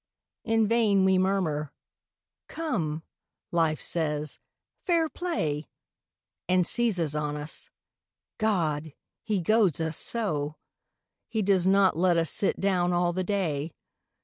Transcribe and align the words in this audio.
In 0.43 0.67
vain 0.67 1.05
we 1.05 1.19
murmur; 1.19 1.71
"Come," 2.47 3.03
Life 3.51 3.79
says, 3.79 4.39
"Fair 4.87 5.07
play!" 5.09 5.67
And 6.49 6.65
seizes 6.65 7.15
on 7.15 7.35
us. 7.37 7.69
God! 8.39 8.93
he 9.21 9.41
goads 9.41 9.79
us 9.79 9.97
so! 9.97 10.55
He 11.29 11.43
does 11.43 11.67
not 11.67 11.95
let 11.95 12.17
us 12.17 12.31
sit 12.31 12.59
down 12.59 12.93
all 12.93 13.13
the 13.13 13.23
day. 13.23 13.73